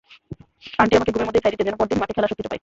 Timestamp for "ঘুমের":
1.13-1.27